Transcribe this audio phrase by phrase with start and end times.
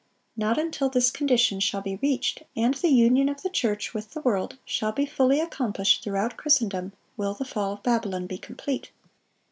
[0.35, 4.13] (642) Not until this condition shall be reached, and the union of the church with
[4.15, 8.89] the world shall be fully accomplished throughout Christendom, will the fall of Babylon be complete.